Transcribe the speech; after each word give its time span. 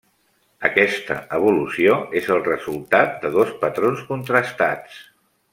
Aquesta 0.69 1.17
evolució 1.39 1.99
és 2.23 2.31
el 2.37 2.41
resultat 2.49 3.15
de 3.27 3.33
dos 3.39 3.55
patrons 3.67 4.05
contrastats. 4.11 4.99